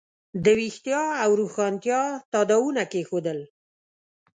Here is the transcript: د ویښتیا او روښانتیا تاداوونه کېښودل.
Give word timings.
د 0.43 0.45
ویښتیا 0.59 1.01
او 1.23 1.29
روښانتیا 1.41 2.01
تاداوونه 2.33 2.83
کېښودل. 2.91 3.39